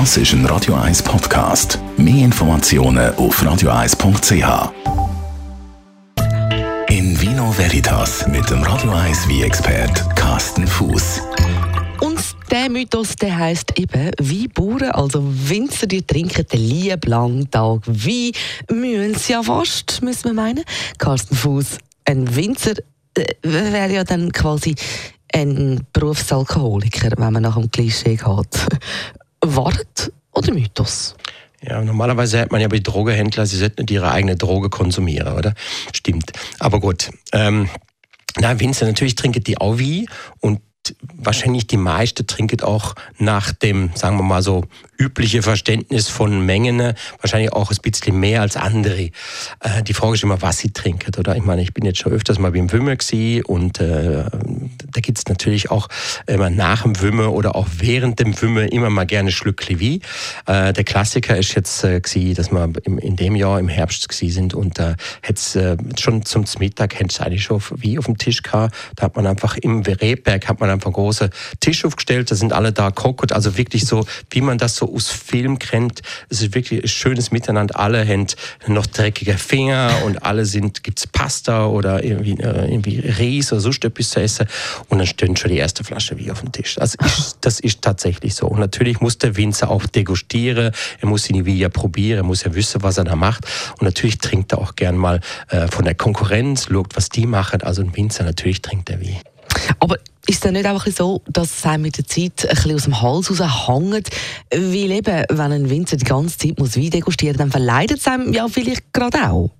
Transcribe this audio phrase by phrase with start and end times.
[0.00, 1.78] Das ist ein Radio 1 Podcast.
[1.96, 4.72] Mehr Informationen auf radio1.ch.
[6.88, 11.20] In Vino Veritas mit dem Radio 1 wie expert Carsten Fuß.
[12.00, 12.18] Und
[12.50, 17.82] der Mythos, der heisst eben, wie Bauern, also Winzer, die trinken den lieben langen Tag.
[17.86, 18.32] Wie
[18.68, 20.64] müssen sie ja fast, müssen wir meinen.
[20.98, 22.74] Carsten Fuß, ein Winzer
[23.16, 24.74] äh, wäre ja dann quasi
[25.32, 28.66] ein Berufsalkoholiker, wenn man nach dem Klischee geht.
[29.56, 31.14] Wahrheit oder Mythos?
[31.62, 35.54] Ja, normalerweise hat man ja bei Drogehändlern, sie sollten nicht ihre eigene Droge konsumieren, oder?
[35.92, 36.32] Stimmt.
[36.58, 37.10] Aber gut.
[37.32, 37.70] Ähm,
[38.36, 40.08] na, Winzer, natürlich trinken die auch wie
[40.40, 40.60] und
[41.14, 44.64] wahrscheinlich die meiste trinken auch nach dem, sagen wir mal so,
[44.98, 49.10] übliche Verständnis von Mengen, wahrscheinlich auch ein bisschen mehr als andere.
[49.60, 51.36] Äh, die Frage ist immer, was sie trinken, oder?
[51.36, 52.94] Ich meine, ich bin jetzt schon öfters mal beim Wümmer
[53.46, 54.24] und äh,
[54.92, 55.88] da gibt es natürlich auch
[56.26, 60.00] immer nach dem Wümmer oder auch während dem Wümmer immer mal gerne Schlückli wie.
[60.46, 62.00] Äh, der Klassiker ist jetzt äh,
[62.34, 66.44] dass wir im, in dem Jahr im Herbst sind und äh, hätte äh, schon zum
[66.58, 68.74] Mittag hätte es eigentlich schon wie auf dem Tisch gehabt.
[68.96, 72.72] Da hat man einfach im Rebberg hat man einfach großen Tisch aufgestellt, da sind alle
[72.72, 76.02] da kokot, also wirklich so, wie man das so aus Film kennt.
[76.28, 77.78] Es ist wirklich ein schönes Miteinander.
[77.78, 78.26] Alle haben
[78.66, 83.84] noch dreckige Finger und alle sind, gibt's Pasta oder irgendwie, äh, irgendwie Ries oder sonst
[83.84, 84.46] etwas zu essen.
[84.88, 86.76] Und dann steht schon die erste Flasche wie auf dem Tisch.
[86.76, 88.46] Das ist, das ist tatsächlich so.
[88.46, 90.72] Und natürlich muss der Winzer auch degustieren.
[91.00, 92.18] Er muss ihn wie ja probieren.
[92.18, 93.44] Er muss ja wissen, was er da macht.
[93.78, 97.62] Und natürlich trinkt er auch gern mal äh, von der Konkurrenz, schaut, was die machen.
[97.62, 99.16] Also ein Winzer, natürlich trinkt er wie.
[99.78, 102.84] Aber ist es dann nicht einfach so, dass es einem mit der Zeit ein aus
[102.84, 104.08] dem Hals raushängt?
[104.50, 108.32] Weil eben, wenn ein Winzer die ganze Zeit muss Wein degustieren dann verleidet es einem
[108.32, 109.50] ja vielleicht gerade auch.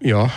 [0.00, 0.30] Ja.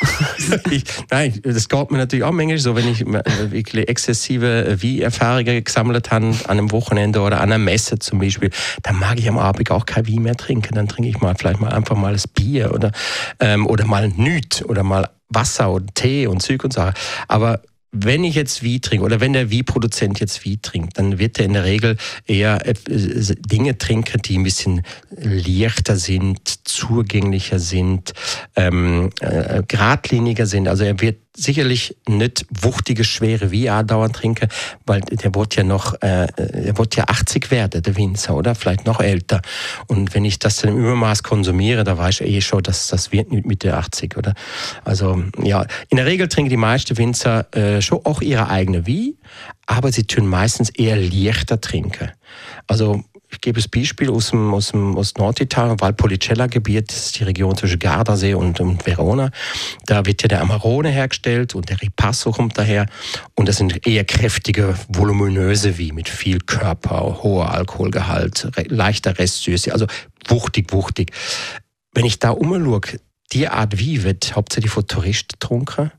[0.70, 6.10] ich, nein, das geht mir natürlich auch manchmal so, wenn ich wirklich exzessive Wein-Erfahrungen gesammelt
[6.10, 8.50] habe, an einem Wochenende oder an einer Messe zum Beispiel,
[8.82, 10.74] dann mag ich am Abend auch kein Wein mehr trinken.
[10.74, 12.92] Dann trinke ich mal vielleicht mal einfach mal das Bier oder,
[13.40, 16.90] ähm, oder mal Nüt oder mal Wasser und Tee und Zeug und so.
[17.26, 17.60] Aber
[17.90, 21.46] wenn ich jetzt Wie trinke oder wenn der Wie-Produzent jetzt Wie trinkt, dann wird er
[21.46, 28.12] in der Regel eher äh, Dinge trinken, die ein bisschen leichter sind, zugänglicher sind,
[28.58, 30.66] ähm, äh, geradliniger sind.
[30.66, 34.48] Also er wird sicherlich nicht wuchtige, schwere wie dauernd trinken,
[34.84, 38.56] weil der wird ja noch, äh, der wird ja 80 werden, der Winzer, oder?
[38.56, 39.42] Vielleicht noch älter.
[39.86, 43.12] Und wenn ich das dann im Übermaß konsumiere, da weiß ich eh schon, dass das
[43.12, 44.34] wird nicht mit der 80, oder?
[44.84, 49.16] Also, ja, in der Regel trinken die meisten Winzer äh, schon auch ihre eigene Wie,
[49.66, 52.10] aber sie tun meistens eher leichter trinken.
[52.66, 57.24] Also, ich gebe das Beispiel aus dem, aus dem aus Norditalien, Valpolicella-Gebiet, das ist die
[57.24, 59.30] Region zwischen Gardasee und, und Verona.
[59.86, 62.86] Da wird ja der Amarone hergestellt und der Ripasso kommt daher.
[63.34, 69.72] Und das sind eher kräftige, voluminöse wie mit viel Körper, hoher Alkoholgehalt, re leichter Restsüße,
[69.72, 69.86] also
[70.26, 71.12] wuchtig, wuchtig.
[71.92, 72.80] Wenn ich da umschaue,
[73.32, 75.90] die Art wie wird hauptsächlich von Touristen getrunken.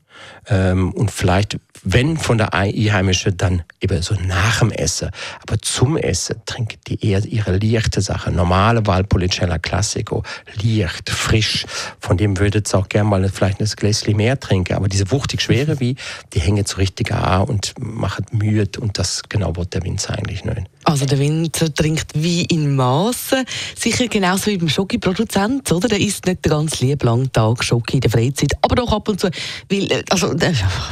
[0.48, 5.10] Ähm, und vielleicht, wenn von der Einheimischen, dann eben so nach dem Essen.
[5.42, 8.30] Aber zum Essen trinken die eher ihre leichte Sache.
[8.30, 10.22] Normale Valpolicella Classico,
[10.62, 11.66] leicht, frisch.
[12.00, 14.74] Von dem würde es auch gerne mal vielleicht ein Gläschen mehr trinken.
[14.74, 15.96] Aber diese wuchtig schwere wie,
[16.32, 18.80] die hängen so richtig an und machen müde.
[18.80, 20.66] Und das genau wird der Winzer eigentlich nicht.
[20.84, 23.44] Also der Winzer trinkt wie in Maßen.
[23.76, 25.88] Sicher genauso wie beim Schoki-Produzent, oder?
[25.88, 29.08] Der isst nicht den ganzen lieben langen Tag Schoki in der Freizeit, aber doch ab
[29.08, 29.30] und zu,
[29.68, 30.34] weil, äh, also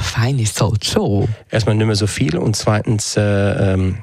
[0.03, 1.28] fein ist es halt schon.
[1.50, 3.99] Erstmal nicht mehr so viel und zweitens äh, ähm,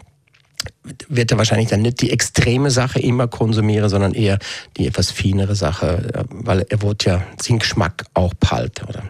[1.07, 4.40] wird er wahrscheinlich dann nicht die extreme Sache immer konsumieren, sondern eher
[4.78, 9.03] die etwas feinere Sache, äh, weil er wird ja seinen Geschmack auch behalten, oder?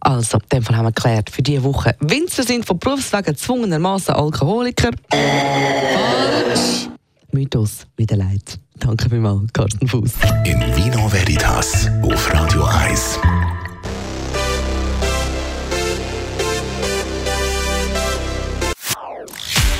[0.00, 1.94] Also, in dem Fall haben wir geklärt für diese Woche.
[2.00, 4.90] Winzer sind von Berufswegen gezwungenermaßen Alkoholiker.
[5.10, 6.88] Falsch.
[7.32, 8.58] Mythos, wieder leid.
[8.78, 10.12] Danke vielmals, Carsten Fuß.
[10.44, 13.18] In Vino Veritas auf Radio 1.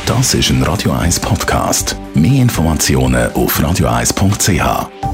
[0.07, 1.97] Das ist ein Radio 1 Podcast.
[2.15, 5.06] Mehr Informationen auf radio1.ch.